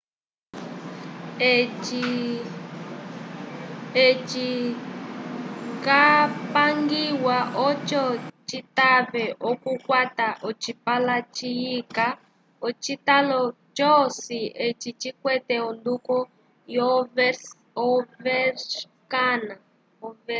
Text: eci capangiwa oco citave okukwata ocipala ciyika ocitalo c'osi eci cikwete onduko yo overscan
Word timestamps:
eci 4.05 4.49
capangiwa 5.85 7.37
oco 7.67 8.03
citave 8.49 9.23
okukwata 9.49 10.27
ocipala 10.47 11.15
ciyika 11.35 12.07
ocitalo 12.67 13.41
c'osi 13.77 14.39
eci 14.65 14.89
cikwete 15.01 15.55
onduko 15.69 16.15
yo 16.75 16.89
overscan 17.85 19.41